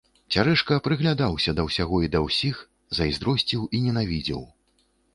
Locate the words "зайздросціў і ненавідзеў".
3.03-4.47